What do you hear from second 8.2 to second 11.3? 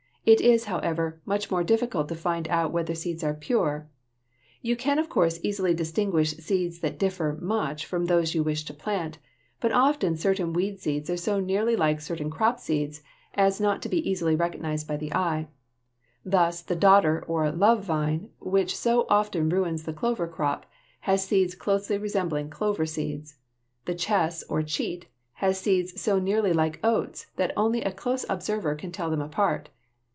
you wish to plant, but often certain weed seeds are